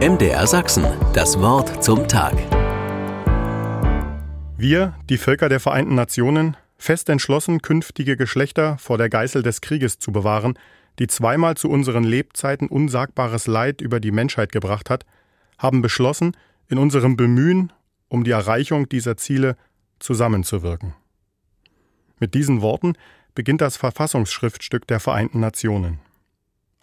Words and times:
MDR 0.00 0.44
Sachsen, 0.48 0.84
das 1.12 1.38
Wort 1.38 1.82
zum 1.82 2.08
Tag. 2.08 2.34
Wir, 4.58 4.94
die 5.08 5.16
Völker 5.16 5.48
der 5.48 5.60
Vereinten 5.60 5.94
Nationen, 5.94 6.56
fest 6.76 7.08
entschlossen, 7.08 7.62
künftige 7.62 8.16
Geschlechter 8.16 8.76
vor 8.78 8.98
der 8.98 9.08
Geißel 9.08 9.44
des 9.44 9.60
Krieges 9.60 10.00
zu 10.00 10.10
bewahren, 10.10 10.58
die 10.98 11.06
zweimal 11.06 11.56
zu 11.56 11.70
unseren 11.70 12.02
Lebzeiten 12.02 12.66
unsagbares 12.66 13.46
Leid 13.46 13.80
über 13.80 14.00
die 14.00 14.10
Menschheit 14.10 14.50
gebracht 14.50 14.90
hat, 14.90 15.06
haben 15.58 15.80
beschlossen, 15.80 16.36
in 16.66 16.78
unserem 16.78 17.16
Bemühen 17.16 17.72
um 18.08 18.24
die 18.24 18.32
Erreichung 18.32 18.88
dieser 18.88 19.16
Ziele 19.16 19.56
zusammenzuwirken. 20.00 20.94
Mit 22.18 22.34
diesen 22.34 22.62
Worten 22.62 22.94
beginnt 23.36 23.60
das 23.60 23.76
Verfassungsschriftstück 23.76 24.88
der 24.88 24.98
Vereinten 24.98 25.38
Nationen. 25.38 26.00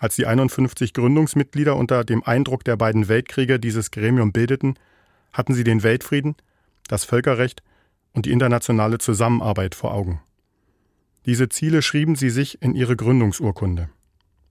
Als 0.01 0.15
die 0.15 0.25
51 0.25 0.93
Gründungsmitglieder 0.93 1.75
unter 1.75 2.03
dem 2.03 2.23
Eindruck 2.23 2.63
der 2.63 2.75
beiden 2.75 3.07
Weltkriege 3.07 3.59
dieses 3.59 3.91
Gremium 3.91 4.31
bildeten, 4.31 4.73
hatten 5.31 5.53
sie 5.53 5.63
den 5.63 5.83
Weltfrieden, 5.83 6.35
das 6.87 7.05
Völkerrecht 7.05 7.61
und 8.11 8.25
die 8.25 8.31
internationale 8.31 8.97
Zusammenarbeit 8.97 9.75
vor 9.75 9.93
Augen. 9.93 10.19
Diese 11.27 11.49
Ziele 11.49 11.83
schrieben 11.83 12.15
sie 12.15 12.31
sich 12.31 12.63
in 12.63 12.73
ihre 12.73 12.95
Gründungsurkunde. 12.95 13.89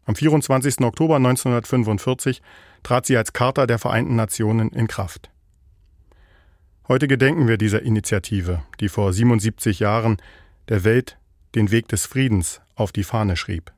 Am 0.05 0.15
24. 0.15 0.83
Oktober 0.83 1.17
1945 1.17 2.43
trat 2.85 3.07
sie 3.07 3.17
als 3.17 3.33
Charta 3.33 3.67
der 3.67 3.81
Vereinten 3.81 4.15
Nationen 4.15 4.71
in 4.71 4.87
Kraft. 4.87 5.33
Heute 6.87 7.09
gedenken 7.09 7.49
wir 7.49 7.59
dieser 7.59 7.83
Initiative, 7.83 8.63
die 8.79 8.89
vor 8.89 9.13
77 9.13 9.81
Jahren 9.81 10.19
der 10.69 10.85
Welt 10.85 11.19
den 11.57 11.73
Weg 11.73 11.89
des 11.89 12.07
Friedens 12.07 12.61
auf 12.77 12.93
die 12.93 13.03
Fahne 13.03 13.35
schrieb. 13.35 13.73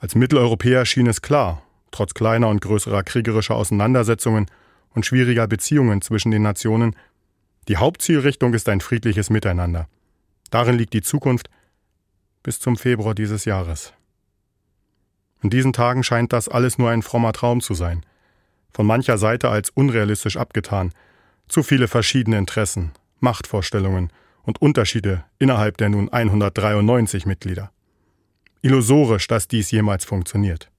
Als 0.00 0.14
Mitteleuropäer 0.14 0.86
schien 0.86 1.06
es 1.06 1.20
klar, 1.20 1.62
trotz 1.90 2.14
kleiner 2.14 2.48
und 2.48 2.62
größerer 2.62 3.02
kriegerischer 3.02 3.54
Auseinandersetzungen 3.54 4.46
und 4.94 5.04
schwieriger 5.04 5.46
Beziehungen 5.46 6.00
zwischen 6.00 6.30
den 6.30 6.40
Nationen, 6.40 6.96
die 7.68 7.76
Hauptzielrichtung 7.76 8.54
ist 8.54 8.68
ein 8.70 8.80
friedliches 8.80 9.28
Miteinander. 9.28 9.88
Darin 10.50 10.76
liegt 10.76 10.94
die 10.94 11.02
Zukunft 11.02 11.50
bis 12.42 12.58
zum 12.60 12.78
Februar 12.78 13.14
dieses 13.14 13.44
Jahres. 13.44 13.92
In 15.42 15.50
diesen 15.50 15.74
Tagen 15.74 16.02
scheint 16.02 16.32
das 16.32 16.48
alles 16.48 16.78
nur 16.78 16.90
ein 16.90 17.02
frommer 17.02 17.34
Traum 17.34 17.60
zu 17.60 17.74
sein, 17.74 18.04
von 18.72 18.86
mancher 18.86 19.18
Seite 19.18 19.50
als 19.50 19.68
unrealistisch 19.68 20.38
abgetan, 20.38 20.92
zu 21.46 21.62
viele 21.62 21.88
verschiedene 21.88 22.38
Interessen, 22.38 22.92
Machtvorstellungen 23.18 24.10
und 24.44 24.62
Unterschiede 24.62 25.24
innerhalb 25.38 25.76
der 25.76 25.90
nun 25.90 26.08
193 26.08 27.26
Mitglieder. 27.26 27.70
Illusorisch, 28.62 29.26
dass 29.26 29.48
dies 29.48 29.70
jemals 29.70 30.04
funktioniert. 30.04 30.70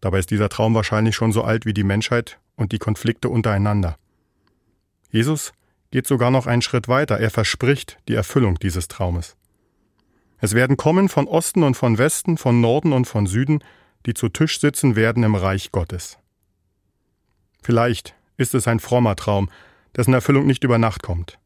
Dabei 0.00 0.18
ist 0.18 0.30
dieser 0.30 0.48
Traum 0.48 0.74
wahrscheinlich 0.74 1.14
schon 1.14 1.32
so 1.32 1.42
alt 1.42 1.66
wie 1.66 1.74
die 1.74 1.84
Menschheit 1.84 2.38
und 2.56 2.72
die 2.72 2.78
Konflikte 2.78 3.28
untereinander. 3.28 3.96
Jesus 5.10 5.52
geht 5.90 6.06
sogar 6.06 6.30
noch 6.30 6.46
einen 6.46 6.62
Schritt 6.62 6.88
weiter, 6.88 7.20
er 7.20 7.30
verspricht 7.30 7.98
die 8.08 8.14
Erfüllung 8.14 8.58
dieses 8.58 8.88
Traumes. 8.88 9.36
Es 10.38 10.54
werden 10.54 10.76
kommen 10.76 11.08
von 11.08 11.28
Osten 11.28 11.62
und 11.62 11.76
von 11.76 11.98
Westen, 11.98 12.36
von 12.38 12.60
Norden 12.60 12.92
und 12.92 13.04
von 13.04 13.26
Süden, 13.26 13.62
die 14.06 14.14
zu 14.14 14.28
Tisch 14.28 14.58
sitzen 14.58 14.96
werden 14.96 15.22
im 15.22 15.34
Reich 15.34 15.70
Gottes. 15.70 16.18
Vielleicht 17.62 18.14
ist 18.38 18.54
es 18.54 18.66
ein 18.66 18.80
frommer 18.80 19.14
Traum, 19.14 19.50
dessen 19.94 20.14
Erfüllung 20.14 20.46
nicht 20.46 20.64
über 20.64 20.78
Nacht 20.78 21.02
kommt. 21.02 21.38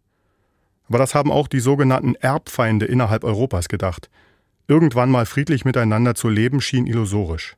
Aber 0.88 0.98
das 0.98 1.14
haben 1.14 1.32
auch 1.32 1.48
die 1.48 1.60
sogenannten 1.60 2.14
Erbfeinde 2.14 2.86
innerhalb 2.86 3.24
Europas 3.24 3.68
gedacht. 3.68 4.08
Irgendwann 4.68 5.10
mal 5.10 5.26
friedlich 5.26 5.64
miteinander 5.64 6.14
zu 6.14 6.28
leben 6.28 6.60
schien 6.60 6.86
illusorisch. 6.86 7.56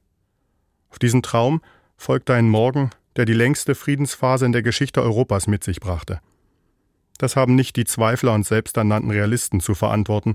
Auf 0.91 0.99
diesen 0.99 1.23
Traum 1.23 1.63
folgte 1.97 2.35
ein 2.35 2.49
Morgen, 2.49 2.91
der 3.17 3.25
die 3.25 3.33
längste 3.33 3.75
Friedensphase 3.75 4.47
in 4.47 4.53
der 4.53 4.63
Geschichte 4.63 5.03
Europas 5.03 5.47
mit 5.47 5.65
sich 5.65 5.81
brachte. 5.81 6.21
Das 7.19 7.35
haben 7.35 7.55
nicht 7.55 7.77
die 7.77 7.85
Zweifler 7.85 8.33
und 8.35 8.47
selbsternannten 8.47 9.11
Realisten 9.11 9.61
zu 9.61 9.75
verantworten, 9.75 10.35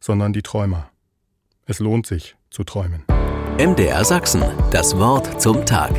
sondern 0.00 0.32
die 0.32 0.42
Träumer. 0.42 0.90
Es 1.66 1.80
lohnt 1.80 2.06
sich 2.06 2.36
zu 2.50 2.64
träumen. 2.64 3.04
MDR 3.58 4.04
Sachsen, 4.04 4.42
das 4.70 4.96
Wort 4.98 5.40
zum 5.40 5.64
Tag. 5.66 5.94